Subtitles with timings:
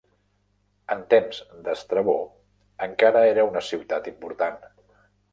[0.93, 2.15] En temps d'Estrabó
[2.85, 4.57] encara era una ciutat important.